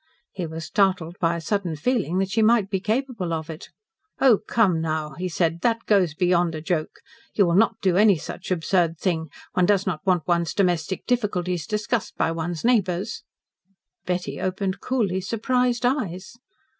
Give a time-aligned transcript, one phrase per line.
[0.31, 3.69] He was startled by a sudden feeling that she might be capable of it.
[4.19, 7.01] "Oh, come now," he said, "that goes beyond a joke.
[7.35, 9.29] You will not do any such absurd thing.
[9.53, 13.23] One does not want one's domestic difficulties discussed by one's neighbours."
[14.07, 16.35] Betty opened coolly surprised eyes.